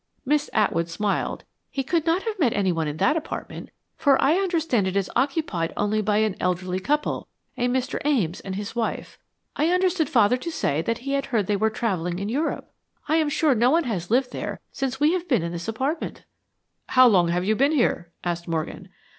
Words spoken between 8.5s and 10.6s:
his wife. I understood father to